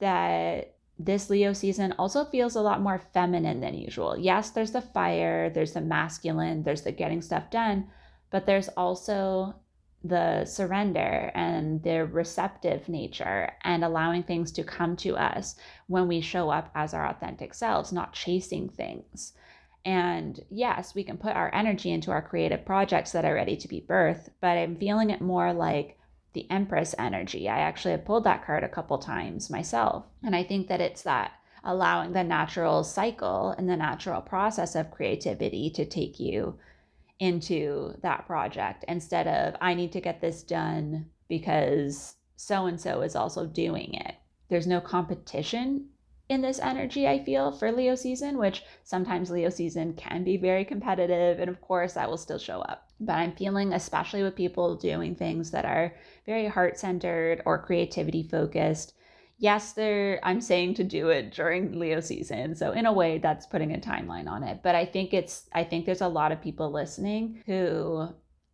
that 0.00 0.74
this 0.98 1.30
Leo 1.30 1.52
season 1.52 1.94
also 1.98 2.24
feels 2.24 2.56
a 2.56 2.60
lot 2.60 2.82
more 2.82 3.00
feminine 3.14 3.60
than 3.60 3.74
usual. 3.74 4.18
Yes, 4.18 4.50
there's 4.50 4.72
the 4.72 4.82
fire, 4.82 5.48
there's 5.48 5.72
the 5.72 5.80
masculine, 5.80 6.62
there's 6.62 6.82
the 6.82 6.92
getting 6.92 7.22
stuff 7.22 7.50
done, 7.50 7.88
but 8.30 8.46
there's 8.46 8.68
also 8.70 9.54
the 10.02 10.44
surrender 10.44 11.30
and 11.34 11.82
the 11.82 12.06
receptive 12.06 12.88
nature 12.88 13.52
and 13.62 13.84
allowing 13.84 14.22
things 14.22 14.50
to 14.52 14.64
come 14.64 14.96
to 14.96 15.16
us 15.16 15.56
when 15.88 16.08
we 16.08 16.20
show 16.20 16.50
up 16.50 16.70
as 16.74 16.94
our 16.94 17.06
authentic 17.06 17.52
selves, 17.52 17.92
not 17.92 18.14
chasing 18.14 18.68
things. 18.68 19.34
And 19.84 20.40
yes, 20.50 20.94
we 20.94 21.04
can 21.04 21.18
put 21.18 21.36
our 21.36 21.54
energy 21.54 21.90
into 21.90 22.10
our 22.10 22.22
creative 22.22 22.64
projects 22.64 23.12
that 23.12 23.24
are 23.24 23.34
ready 23.34 23.56
to 23.56 23.68
be 23.68 23.84
birthed, 23.86 24.28
but 24.40 24.58
I'm 24.58 24.76
feeling 24.76 25.10
it 25.10 25.20
more 25.20 25.52
like 25.52 25.98
the 26.32 26.50
Empress 26.50 26.94
energy. 26.98 27.48
I 27.48 27.58
actually 27.58 27.92
have 27.92 28.04
pulled 28.04 28.24
that 28.24 28.44
card 28.44 28.62
a 28.62 28.68
couple 28.68 28.98
times 28.98 29.50
myself. 29.50 30.04
And 30.22 30.36
I 30.36 30.44
think 30.44 30.68
that 30.68 30.80
it's 30.80 31.02
that 31.02 31.32
allowing 31.64 32.12
the 32.12 32.24
natural 32.24 32.84
cycle 32.84 33.54
and 33.56 33.68
the 33.68 33.76
natural 33.76 34.20
process 34.22 34.74
of 34.74 34.90
creativity 34.90 35.70
to 35.70 35.84
take 35.84 36.18
you 36.20 36.58
into 37.20 37.94
that 38.02 38.26
project 38.26 38.84
instead 38.88 39.28
of 39.28 39.54
I 39.60 39.74
need 39.74 39.92
to 39.92 40.00
get 40.00 40.20
this 40.20 40.42
done 40.42 41.06
because 41.28 42.16
so 42.34 42.66
and 42.66 42.80
so 42.80 43.02
is 43.02 43.14
also 43.14 43.46
doing 43.46 43.94
it. 43.94 44.16
There's 44.48 44.66
no 44.66 44.80
competition 44.80 45.90
in 46.30 46.42
this 46.42 46.60
energy, 46.60 47.08
I 47.08 47.24
feel, 47.24 47.50
for 47.50 47.72
Leo 47.72 47.96
season, 47.96 48.38
which 48.38 48.62
sometimes 48.84 49.30
Leo 49.30 49.50
season 49.50 49.94
can 49.94 50.22
be 50.22 50.36
very 50.36 50.64
competitive. 50.64 51.40
And 51.40 51.50
of 51.50 51.60
course, 51.60 51.94
that 51.94 52.08
will 52.08 52.16
still 52.16 52.38
show 52.38 52.60
up. 52.60 52.88
But 53.00 53.14
I'm 53.14 53.32
feeling, 53.32 53.72
especially 53.72 54.22
with 54.22 54.36
people 54.36 54.76
doing 54.76 55.16
things 55.16 55.50
that 55.50 55.64
are 55.64 55.94
very 56.26 56.46
heart 56.46 56.78
centered 56.78 57.42
or 57.44 57.60
creativity 57.60 58.22
focused, 58.22 58.94
yes, 59.40 59.72
there 59.72 60.20
I'm 60.22 60.40
saying 60.40 60.74
to 60.74 60.84
do 60.84 61.08
it 61.08 61.32
during 61.32 61.78
Leo 61.78 62.00
season. 62.00 62.54
So 62.54 62.72
in 62.72 62.86
a 62.86 62.92
way 62.92 63.18
that's 63.18 63.46
putting 63.46 63.74
a 63.74 63.78
timeline 63.78 64.28
on 64.28 64.44
it. 64.44 64.60
But 64.62 64.76
I 64.76 64.84
think 64.84 65.12
it's 65.12 65.48
I 65.52 65.64
think 65.64 65.86
there's 65.86 66.02
a 66.02 66.08
lot 66.08 66.30
of 66.30 66.40
people 66.40 66.70
listening 66.70 67.42
who 67.46 68.08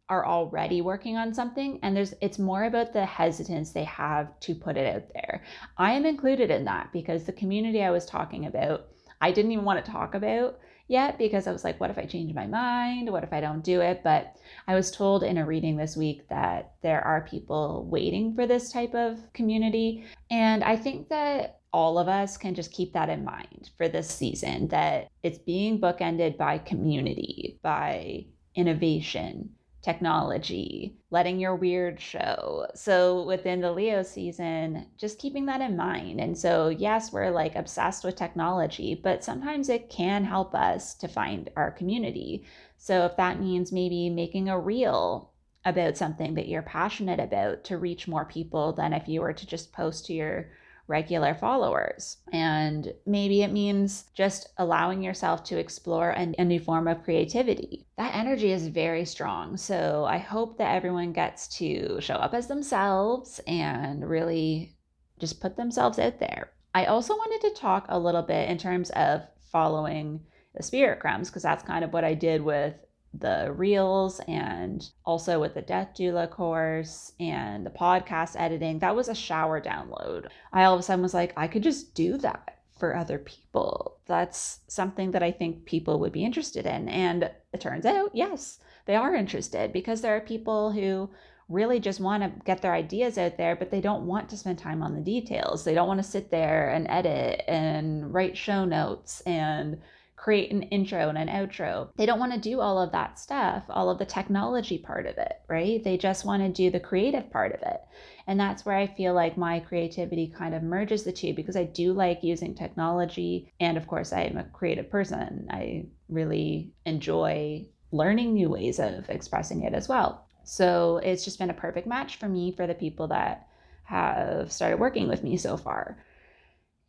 are 0.08 0.24
already 0.24 0.80
working 0.80 1.16
on 1.16 1.34
something 1.34 1.80
and 1.82 1.96
there's 1.96 2.14
it's 2.20 2.38
more 2.38 2.64
about 2.64 2.92
the 2.92 3.04
hesitance 3.04 3.72
they 3.72 3.82
have 3.82 4.38
to 4.40 4.54
put 4.54 4.76
it 4.76 4.94
out 4.94 5.12
there. 5.12 5.42
I 5.76 5.92
am 5.92 6.06
included 6.06 6.50
in 6.50 6.64
that 6.64 6.92
because 6.92 7.24
the 7.24 7.32
community 7.32 7.82
I 7.82 7.90
was 7.90 8.06
talking 8.06 8.46
about, 8.46 8.86
I 9.20 9.32
didn't 9.32 9.52
even 9.52 9.64
want 9.64 9.84
to 9.84 9.90
talk 9.90 10.14
about 10.14 10.60
yet 10.88 11.18
because 11.18 11.46
I 11.46 11.52
was 11.52 11.64
like, 11.64 11.80
what 11.80 11.90
if 11.90 11.98
I 11.98 12.04
change 12.04 12.34
my 12.34 12.46
mind? 12.46 13.10
What 13.10 13.24
if 13.24 13.32
I 13.32 13.40
don't 13.40 13.64
do 13.64 13.80
it? 13.80 14.02
But 14.04 14.36
I 14.66 14.74
was 14.74 14.90
told 14.90 15.22
in 15.22 15.38
a 15.38 15.46
reading 15.46 15.76
this 15.76 15.96
week 15.96 16.28
that 16.28 16.74
there 16.82 17.00
are 17.02 17.26
people 17.28 17.86
waiting 17.90 18.34
for 18.34 18.46
this 18.46 18.72
type 18.72 18.94
of 18.94 19.18
community. 19.32 20.04
And 20.30 20.62
I 20.62 20.76
think 20.76 21.08
that 21.08 21.60
all 21.72 21.98
of 21.98 22.08
us 22.08 22.36
can 22.36 22.54
just 22.54 22.72
keep 22.72 22.92
that 22.94 23.08
in 23.08 23.24
mind 23.24 23.70
for 23.76 23.88
this 23.88 24.08
season 24.08 24.68
that 24.68 25.08
it's 25.22 25.38
being 25.38 25.80
bookended 25.80 26.38
by 26.38 26.58
community, 26.58 27.58
by 27.62 28.24
innovation, 28.54 29.50
technology, 29.86 30.98
letting 31.12 31.38
your 31.38 31.54
weird 31.54 32.00
show. 32.00 32.66
So 32.74 33.22
within 33.22 33.60
the 33.60 33.70
Leo 33.70 34.02
season, 34.02 34.88
just 34.98 35.20
keeping 35.20 35.46
that 35.46 35.60
in 35.60 35.76
mind. 35.76 36.20
And 36.20 36.36
so, 36.36 36.70
yes, 36.70 37.12
we're 37.12 37.30
like 37.30 37.54
obsessed 37.54 38.02
with 38.02 38.16
technology, 38.16 39.00
but 39.00 39.22
sometimes 39.22 39.68
it 39.68 39.88
can 39.88 40.24
help 40.24 40.56
us 40.56 40.92
to 40.96 41.06
find 41.06 41.50
our 41.54 41.70
community. 41.70 42.44
So 42.78 43.04
if 43.06 43.16
that 43.16 43.40
means 43.40 43.70
maybe 43.70 44.10
making 44.10 44.48
a 44.48 44.58
reel 44.58 45.30
about 45.64 45.96
something 45.96 46.34
that 46.34 46.48
you're 46.48 46.62
passionate 46.62 47.20
about 47.20 47.62
to 47.64 47.78
reach 47.78 48.08
more 48.08 48.24
people 48.24 48.72
than 48.72 48.92
if 48.92 49.06
you 49.06 49.20
were 49.20 49.34
to 49.34 49.46
just 49.46 49.72
post 49.72 50.06
to 50.06 50.14
your 50.14 50.50
regular 50.88 51.34
followers. 51.34 52.18
And 52.32 52.92
maybe 53.06 53.42
it 53.42 53.52
means 53.52 54.04
just 54.14 54.48
allowing 54.58 55.02
yourself 55.02 55.42
to 55.44 55.58
explore 55.58 56.10
a, 56.10 56.26
new 56.44 56.60
form 56.60 56.86
of 56.86 57.02
creativity. 57.02 57.86
That 57.96 58.14
energy 58.14 58.52
is 58.52 58.68
very 58.68 59.04
strong. 59.04 59.56
So 59.56 60.04
I 60.08 60.18
hope 60.18 60.58
that 60.58 60.74
everyone 60.74 61.12
gets 61.12 61.48
to 61.58 62.00
show 62.00 62.14
up 62.14 62.34
as 62.34 62.46
themselves 62.46 63.40
and 63.46 64.08
really 64.08 64.76
just 65.18 65.40
put 65.40 65.56
themselves 65.56 65.98
out 65.98 66.20
there. 66.20 66.50
I 66.74 66.84
also 66.86 67.14
wanted 67.14 67.48
to 67.48 67.60
talk 67.60 67.86
a 67.88 67.98
little 67.98 68.22
bit 68.22 68.48
in 68.48 68.58
terms 68.58 68.90
of 68.90 69.22
following 69.50 70.20
the 70.54 70.62
spirit 70.62 71.00
crumbs 71.00 71.28
because 71.28 71.42
that's 71.42 71.64
kind 71.64 71.84
of 71.84 71.92
what 71.92 72.04
I 72.04 72.14
did 72.14 72.42
with 72.42 72.74
the 73.14 73.52
reels 73.52 74.20
and 74.28 74.90
also 75.04 75.40
with 75.40 75.54
the 75.54 75.62
death 75.62 75.90
doula 75.98 76.30
course 76.30 77.12
and 77.18 77.64
the 77.64 77.70
podcast 77.70 78.34
editing 78.38 78.78
that 78.78 78.94
was 78.94 79.08
a 79.08 79.14
shower 79.14 79.60
download. 79.60 80.26
I 80.52 80.64
all 80.64 80.74
of 80.74 80.80
a 80.80 80.82
sudden 80.82 81.02
was 81.02 81.14
like 81.14 81.32
i 81.36 81.46
could 81.48 81.62
just 81.62 81.94
do 81.94 82.18
that 82.18 82.58
for 82.78 82.94
other 82.94 83.18
people. 83.18 83.96
That's 84.06 84.60
something 84.68 85.12
that 85.12 85.22
i 85.22 85.30
think 85.30 85.64
people 85.64 85.98
would 86.00 86.12
be 86.12 86.24
interested 86.24 86.66
in. 86.66 86.88
And 86.88 87.30
it 87.52 87.60
turns 87.60 87.86
out 87.86 88.10
yes 88.14 88.58
they 88.86 88.96
are 88.96 89.14
interested 89.14 89.72
because 89.72 90.00
there 90.00 90.16
are 90.16 90.20
people 90.20 90.72
who 90.72 91.10
really 91.48 91.78
just 91.78 92.00
want 92.00 92.22
to 92.22 92.44
get 92.44 92.60
their 92.60 92.74
ideas 92.74 93.18
out 93.18 93.36
there, 93.36 93.54
but 93.54 93.70
they 93.70 93.80
don't 93.80 94.06
want 94.06 94.28
to 94.28 94.36
spend 94.36 94.58
time 94.58 94.82
on 94.82 94.94
the 94.94 95.00
details. 95.00 95.64
They 95.64 95.74
don't 95.74 95.88
want 95.88 96.02
to 96.02 96.08
sit 96.08 96.30
there 96.30 96.70
and 96.70 96.86
edit 96.88 97.42
and 97.46 98.12
write 98.12 98.36
show 98.36 98.64
notes 98.64 99.20
and 99.22 99.80
create 100.26 100.50
an 100.50 100.64
intro 100.64 101.08
and 101.08 101.16
an 101.16 101.28
outro. 101.28 101.88
They 101.94 102.04
don't 102.04 102.18
want 102.18 102.32
to 102.32 102.40
do 102.40 102.58
all 102.58 102.82
of 102.82 102.90
that 102.90 103.16
stuff, 103.16 103.62
all 103.68 103.88
of 103.88 104.00
the 104.00 104.04
technology 104.04 104.76
part 104.76 105.06
of 105.06 105.16
it, 105.18 105.34
right? 105.46 105.84
They 105.84 105.96
just 105.96 106.24
want 106.24 106.42
to 106.42 106.48
do 106.48 106.68
the 106.68 106.80
creative 106.80 107.30
part 107.30 107.54
of 107.54 107.62
it. 107.62 107.80
And 108.26 108.40
that's 108.40 108.66
where 108.66 108.74
I 108.74 108.88
feel 108.88 109.14
like 109.14 109.36
my 109.36 109.60
creativity 109.60 110.26
kind 110.36 110.52
of 110.52 110.64
merges 110.64 111.04
the 111.04 111.12
two 111.12 111.32
because 111.32 111.54
I 111.54 111.62
do 111.62 111.92
like 111.92 112.24
using 112.24 112.56
technology. 112.56 113.52
And 113.60 113.76
of 113.76 113.86
course, 113.86 114.12
I 114.12 114.22
am 114.22 114.36
a 114.36 114.42
creative 114.42 114.90
person. 114.90 115.46
I 115.48 115.86
really 116.08 116.72
enjoy 116.84 117.68
learning 117.92 118.34
new 118.34 118.50
ways 118.50 118.80
of 118.80 119.08
expressing 119.08 119.62
it 119.62 119.74
as 119.74 119.88
well. 119.88 120.26
So 120.42 120.96
it's 121.04 121.24
just 121.24 121.38
been 121.38 121.50
a 121.50 121.54
perfect 121.54 121.86
match 121.86 122.16
for 122.16 122.28
me 122.28 122.50
for 122.50 122.66
the 122.66 122.74
people 122.74 123.06
that 123.08 123.46
have 123.84 124.50
started 124.50 124.80
working 124.80 125.06
with 125.06 125.22
me 125.22 125.36
so 125.36 125.56
far. 125.56 125.98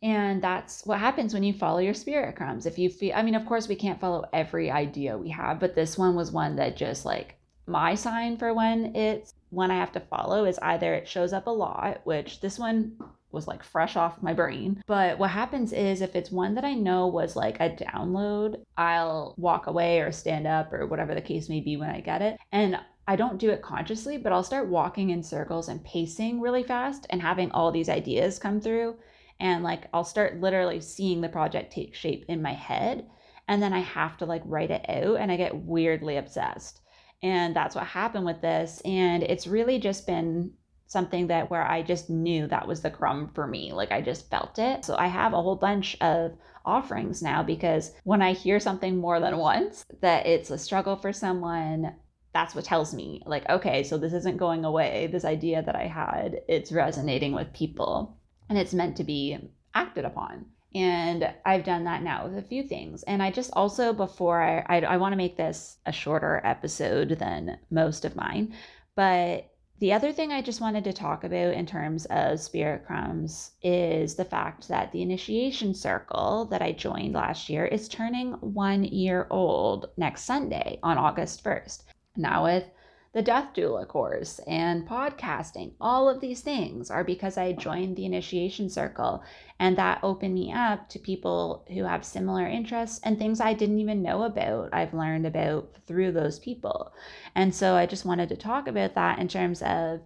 And 0.02 0.40
that's 0.40 0.86
what 0.86 1.00
happens 1.00 1.34
when 1.34 1.42
you 1.42 1.52
follow 1.52 1.78
your 1.78 1.94
spirit 1.94 2.36
crumbs. 2.36 2.66
If 2.66 2.78
you 2.78 2.88
feel, 2.88 3.14
I 3.14 3.22
mean, 3.22 3.34
of 3.34 3.46
course, 3.46 3.68
we 3.68 3.74
can't 3.74 4.00
follow 4.00 4.24
every 4.32 4.70
idea 4.70 5.18
we 5.18 5.30
have, 5.30 5.58
but 5.58 5.74
this 5.74 5.98
one 5.98 6.14
was 6.14 6.30
one 6.30 6.56
that 6.56 6.76
just 6.76 7.04
like 7.04 7.36
my 7.66 7.94
sign 7.94 8.36
for 8.36 8.54
when 8.54 8.94
it's 8.96 9.34
when 9.50 9.70
I 9.70 9.76
have 9.76 9.92
to 9.92 10.00
follow 10.00 10.44
is 10.44 10.58
either 10.60 10.94
it 10.94 11.08
shows 11.08 11.32
up 11.32 11.46
a 11.46 11.50
lot, 11.50 12.00
which 12.04 12.40
this 12.40 12.58
one 12.58 12.96
was 13.30 13.46
like 13.46 13.62
fresh 13.62 13.96
off 13.96 14.22
my 14.22 14.32
brain. 14.32 14.82
But 14.86 15.18
what 15.18 15.30
happens 15.30 15.72
is 15.72 16.00
if 16.00 16.14
it's 16.14 16.30
one 16.30 16.54
that 16.54 16.64
I 16.64 16.74
know 16.74 17.06
was 17.06 17.36
like 17.36 17.60
a 17.60 17.70
download, 17.70 18.62
I'll 18.76 19.34
walk 19.36 19.66
away 19.66 20.00
or 20.00 20.12
stand 20.12 20.46
up 20.46 20.72
or 20.72 20.86
whatever 20.86 21.14
the 21.14 21.20
case 21.20 21.48
may 21.48 21.60
be 21.60 21.76
when 21.76 21.90
I 21.90 22.00
get 22.00 22.22
it. 22.22 22.38
And 22.52 22.78
I 23.06 23.16
don't 23.16 23.38
do 23.38 23.50
it 23.50 23.62
consciously, 23.62 24.18
but 24.18 24.32
I'll 24.32 24.42
start 24.42 24.68
walking 24.68 25.10
in 25.10 25.22
circles 25.22 25.68
and 25.68 25.84
pacing 25.84 26.40
really 26.40 26.62
fast 26.62 27.06
and 27.10 27.20
having 27.20 27.50
all 27.50 27.70
these 27.70 27.88
ideas 27.88 28.38
come 28.38 28.60
through 28.60 28.96
and 29.40 29.62
like 29.62 29.88
I'll 29.92 30.04
start 30.04 30.40
literally 30.40 30.80
seeing 30.80 31.20
the 31.20 31.28
project 31.28 31.72
take 31.72 31.94
shape 31.94 32.24
in 32.28 32.42
my 32.42 32.52
head 32.52 33.06
and 33.46 33.62
then 33.62 33.72
I 33.72 33.80
have 33.80 34.16
to 34.18 34.26
like 34.26 34.42
write 34.44 34.70
it 34.70 34.84
out 34.88 35.16
and 35.16 35.32
I 35.32 35.36
get 35.36 35.56
weirdly 35.56 36.16
obsessed. 36.16 36.80
And 37.22 37.56
that's 37.56 37.74
what 37.74 37.86
happened 37.86 38.26
with 38.26 38.40
this 38.40 38.80
and 38.84 39.22
it's 39.22 39.46
really 39.46 39.78
just 39.78 40.06
been 40.06 40.52
something 40.86 41.26
that 41.26 41.50
where 41.50 41.66
I 41.66 41.82
just 41.82 42.08
knew 42.08 42.46
that 42.46 42.66
was 42.66 42.80
the 42.80 42.90
crumb 42.90 43.30
for 43.34 43.46
me. 43.46 43.72
Like 43.72 43.92
I 43.92 44.00
just 44.00 44.30
felt 44.30 44.58
it. 44.58 44.84
So 44.84 44.96
I 44.96 45.06
have 45.06 45.32
a 45.32 45.42
whole 45.42 45.56
bunch 45.56 45.96
of 46.00 46.32
offerings 46.64 47.22
now 47.22 47.42
because 47.42 47.92
when 48.04 48.22
I 48.22 48.32
hear 48.32 48.60
something 48.60 48.96
more 48.96 49.20
than 49.20 49.36
once 49.36 49.84
that 50.00 50.26
it's 50.26 50.50
a 50.50 50.58
struggle 50.58 50.96
for 50.96 51.12
someone, 51.12 51.94
that's 52.34 52.54
what 52.54 52.64
tells 52.64 52.94
me 52.94 53.22
like 53.26 53.48
okay, 53.48 53.82
so 53.82 53.98
this 53.98 54.12
isn't 54.12 54.36
going 54.36 54.64
away. 54.64 55.08
This 55.10 55.24
idea 55.24 55.62
that 55.62 55.76
I 55.76 55.86
had, 55.86 56.40
it's 56.48 56.72
resonating 56.72 57.32
with 57.32 57.52
people 57.52 58.17
and 58.48 58.58
it's 58.58 58.74
meant 58.74 58.96
to 58.96 59.04
be 59.04 59.38
acted 59.74 60.04
upon. 60.04 60.46
And 60.74 61.32
I've 61.46 61.64
done 61.64 61.84
that 61.84 62.02
now 62.02 62.26
with 62.26 62.36
a 62.36 62.42
few 62.42 62.62
things. 62.62 63.02
And 63.04 63.22
I 63.22 63.30
just 63.30 63.50
also, 63.54 63.92
before 63.92 64.42
I, 64.42 64.64
I, 64.68 64.80
I 64.82 64.96
want 64.98 65.12
to 65.12 65.16
make 65.16 65.36
this 65.36 65.78
a 65.86 65.92
shorter 65.92 66.40
episode 66.44 67.10
than 67.18 67.58
most 67.70 68.04
of 68.04 68.16
mine, 68.16 68.54
but 68.94 69.50
the 69.80 69.92
other 69.92 70.12
thing 70.12 70.32
I 70.32 70.42
just 70.42 70.60
wanted 70.60 70.82
to 70.84 70.92
talk 70.92 71.22
about 71.22 71.54
in 71.54 71.64
terms 71.64 72.04
of 72.06 72.40
Spirit 72.40 72.84
Crumbs 72.84 73.52
is 73.62 74.16
the 74.16 74.24
fact 74.24 74.66
that 74.66 74.90
the 74.90 75.02
initiation 75.02 75.72
circle 75.72 76.46
that 76.46 76.62
I 76.62 76.72
joined 76.72 77.14
last 77.14 77.48
year 77.48 77.64
is 77.64 77.88
turning 77.88 78.32
one 78.32 78.82
year 78.82 79.28
old 79.30 79.86
next 79.96 80.24
Sunday 80.24 80.80
on 80.82 80.98
August 80.98 81.44
1st. 81.44 81.84
Now, 82.16 82.42
with 82.42 82.64
the 83.12 83.22
Death 83.22 83.54
Doula 83.54 83.88
course 83.88 84.38
and 84.46 84.86
podcasting. 84.86 85.72
All 85.80 86.08
of 86.08 86.20
these 86.20 86.42
things 86.42 86.90
are 86.90 87.02
because 87.02 87.38
I 87.38 87.52
joined 87.52 87.96
the 87.96 88.04
initiation 88.04 88.68
circle 88.68 89.22
and 89.58 89.76
that 89.78 90.00
opened 90.02 90.34
me 90.34 90.52
up 90.52 90.88
to 90.90 90.98
people 90.98 91.64
who 91.68 91.84
have 91.84 92.04
similar 92.04 92.46
interests 92.46 93.00
and 93.02 93.18
things 93.18 93.40
I 93.40 93.54
didn't 93.54 93.80
even 93.80 94.02
know 94.02 94.24
about. 94.24 94.70
I've 94.74 94.92
learned 94.92 95.26
about 95.26 95.74
through 95.86 96.12
those 96.12 96.38
people. 96.38 96.92
And 97.34 97.54
so 97.54 97.74
I 97.74 97.86
just 97.86 98.04
wanted 98.04 98.28
to 98.28 98.36
talk 98.36 98.68
about 98.68 98.94
that 98.94 99.18
in 99.18 99.28
terms 99.28 99.62
of 99.62 100.00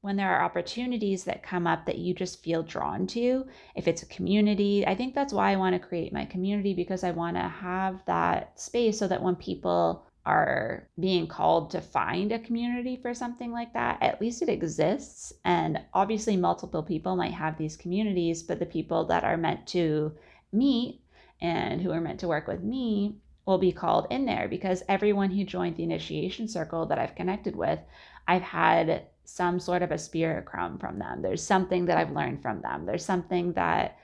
when 0.00 0.16
there 0.16 0.30
are 0.36 0.44
opportunities 0.44 1.24
that 1.24 1.42
come 1.42 1.66
up 1.66 1.86
that 1.86 1.98
you 1.98 2.14
just 2.14 2.42
feel 2.44 2.62
drawn 2.62 3.06
to, 3.06 3.46
if 3.74 3.88
it's 3.88 4.02
a 4.02 4.06
community, 4.06 4.86
I 4.86 4.94
think 4.94 5.14
that's 5.14 5.32
why 5.32 5.50
I 5.50 5.56
want 5.56 5.74
to 5.74 5.88
create 5.88 6.12
my 6.12 6.26
community 6.26 6.74
because 6.74 7.02
I 7.02 7.10
want 7.10 7.36
to 7.36 7.48
have 7.48 8.04
that 8.04 8.60
space 8.60 8.98
so 8.98 9.08
that 9.08 9.22
when 9.22 9.34
people 9.34 10.04
are 10.26 10.88
being 10.98 11.26
called 11.26 11.70
to 11.70 11.80
find 11.80 12.32
a 12.32 12.38
community 12.38 12.96
for 12.96 13.12
something 13.12 13.52
like 13.52 13.72
that, 13.74 14.02
at 14.02 14.20
least 14.20 14.42
it 14.42 14.48
exists. 14.48 15.32
And 15.44 15.80
obviously, 15.92 16.36
multiple 16.36 16.82
people 16.82 17.16
might 17.16 17.32
have 17.32 17.58
these 17.58 17.76
communities, 17.76 18.42
but 18.42 18.58
the 18.58 18.66
people 18.66 19.04
that 19.06 19.24
are 19.24 19.36
meant 19.36 19.66
to 19.68 20.12
meet 20.52 21.00
and 21.40 21.80
who 21.80 21.90
are 21.90 22.00
meant 22.00 22.20
to 22.20 22.28
work 22.28 22.46
with 22.46 22.62
me 22.62 23.16
will 23.46 23.58
be 23.58 23.72
called 23.72 24.06
in 24.10 24.24
there 24.24 24.48
because 24.48 24.82
everyone 24.88 25.30
who 25.30 25.44
joined 25.44 25.76
the 25.76 25.82
initiation 25.82 26.48
circle 26.48 26.86
that 26.86 26.98
I've 26.98 27.14
connected 27.14 27.54
with, 27.54 27.78
I've 28.26 28.42
had 28.42 29.06
some 29.24 29.60
sort 29.60 29.82
of 29.82 29.90
a 29.90 29.98
spirit 29.98 30.46
crumb 30.46 30.78
from 30.78 30.98
them. 30.98 31.20
There's 31.20 31.42
something 31.42 31.86
that 31.86 31.98
I've 31.98 32.12
learned 32.12 32.42
from 32.42 32.62
them. 32.62 32.86
There's 32.86 33.04
something 33.04 33.52
that 33.54 33.98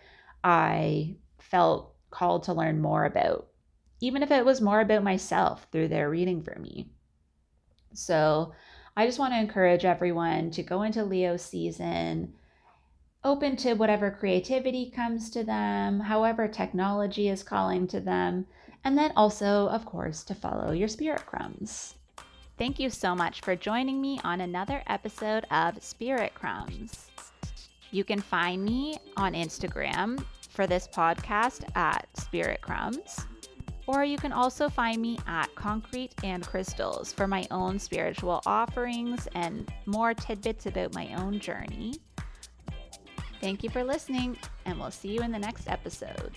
I 0.44 1.14
felt 1.38 1.94
called 2.10 2.42
to 2.44 2.52
learn 2.52 2.80
more 2.80 3.04
about 3.04 3.49
even 4.00 4.22
if 4.22 4.30
it 4.30 4.44
was 4.44 4.60
more 4.60 4.80
about 4.80 5.02
myself 5.02 5.66
through 5.70 5.88
their 5.88 6.10
reading 6.10 6.42
for 6.42 6.58
me. 6.58 6.88
So 7.92 8.52
I 8.96 9.06
just 9.06 9.18
want 9.18 9.32
to 9.32 9.40
encourage 9.40 9.84
everyone 9.84 10.50
to 10.52 10.62
go 10.62 10.82
into 10.82 11.04
Leo 11.04 11.36
season 11.36 12.34
open 13.24 13.56
to 13.56 13.74
whatever 13.74 14.10
creativity 14.10 14.90
comes 14.90 15.30
to 15.30 15.44
them, 15.44 16.00
however 16.00 16.48
technology 16.48 17.28
is 17.28 17.42
calling 17.42 17.86
to 17.86 18.00
them, 18.00 18.46
and 18.84 18.96
then 18.96 19.12
also, 19.14 19.68
of 19.68 19.84
course, 19.84 20.24
to 20.24 20.34
follow 20.34 20.72
your 20.72 20.88
spirit 20.88 21.24
crumbs. 21.26 21.94
Thank 22.56 22.78
you 22.78 22.90
so 22.90 23.14
much 23.14 23.40
for 23.40 23.56
joining 23.56 24.00
me 24.00 24.20
on 24.24 24.40
another 24.40 24.82
episode 24.86 25.44
of 25.50 25.82
Spirit 25.82 26.34
Crumbs. 26.34 27.10
You 27.90 28.04
can 28.04 28.20
find 28.20 28.62
me 28.62 28.98
on 29.16 29.32
Instagram 29.32 30.22
for 30.50 30.66
this 30.66 30.86
podcast 30.86 31.64
at 31.74 32.06
Spirit 32.18 32.60
Crumbs. 32.60 33.24
Or 33.90 34.04
you 34.04 34.18
can 34.18 34.30
also 34.32 34.68
find 34.68 35.02
me 35.02 35.18
at 35.26 35.52
Concrete 35.56 36.14
and 36.22 36.46
Crystals 36.46 37.12
for 37.12 37.26
my 37.26 37.44
own 37.50 37.80
spiritual 37.80 38.40
offerings 38.46 39.26
and 39.34 39.68
more 39.84 40.14
tidbits 40.14 40.66
about 40.66 40.94
my 40.94 41.12
own 41.14 41.40
journey. 41.40 41.94
Thank 43.40 43.64
you 43.64 43.70
for 43.70 43.82
listening, 43.82 44.36
and 44.64 44.78
we'll 44.78 44.92
see 44.92 45.08
you 45.08 45.22
in 45.22 45.32
the 45.32 45.40
next 45.40 45.68
episode. 45.68 46.36